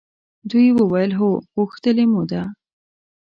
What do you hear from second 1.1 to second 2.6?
هو! غوښتلې مو ده.